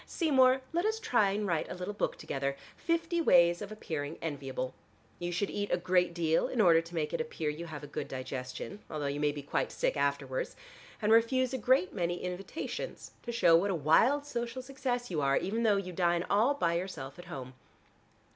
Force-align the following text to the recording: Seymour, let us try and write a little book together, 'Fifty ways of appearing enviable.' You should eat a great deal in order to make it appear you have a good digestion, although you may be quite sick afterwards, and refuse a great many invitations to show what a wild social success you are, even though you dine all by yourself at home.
Seymour, 0.07 0.61
let 0.73 0.83
us 0.83 0.99
try 0.99 1.29
and 1.29 1.45
write 1.45 1.69
a 1.69 1.75
little 1.75 1.93
book 1.93 2.17
together, 2.17 2.57
'Fifty 2.75 3.21
ways 3.21 3.61
of 3.61 3.71
appearing 3.71 4.17
enviable.' 4.19 4.73
You 5.19 5.31
should 5.31 5.51
eat 5.51 5.71
a 5.71 5.77
great 5.77 6.15
deal 6.15 6.47
in 6.47 6.59
order 6.59 6.81
to 6.81 6.95
make 6.95 7.13
it 7.13 7.21
appear 7.21 7.51
you 7.51 7.67
have 7.67 7.83
a 7.83 7.93
good 7.93 8.07
digestion, 8.07 8.79
although 8.89 9.05
you 9.05 9.19
may 9.19 9.31
be 9.31 9.43
quite 9.43 9.71
sick 9.71 9.95
afterwards, 9.95 10.55
and 11.03 11.11
refuse 11.11 11.53
a 11.53 11.57
great 11.59 11.93
many 11.93 12.19
invitations 12.19 13.11
to 13.21 13.31
show 13.31 13.55
what 13.55 13.69
a 13.69 13.75
wild 13.75 14.25
social 14.25 14.63
success 14.63 15.11
you 15.11 15.21
are, 15.21 15.37
even 15.37 15.61
though 15.61 15.77
you 15.77 15.93
dine 15.93 16.25
all 16.31 16.55
by 16.55 16.73
yourself 16.73 17.19
at 17.19 17.25
home. 17.25 17.53